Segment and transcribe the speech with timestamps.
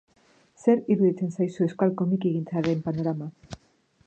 [0.63, 3.31] Zer iruditzen zaizu euskal komikigintzaren panorama?